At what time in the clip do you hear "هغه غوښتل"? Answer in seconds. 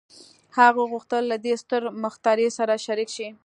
0.57-1.23